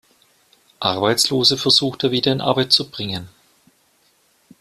Arbeitslose 0.79 1.57
versucht 1.59 2.03
er 2.03 2.09
wieder 2.09 2.31
in 2.31 2.41
Arbeit 2.41 2.71
zu 2.71 2.89
bringen. 2.89 3.29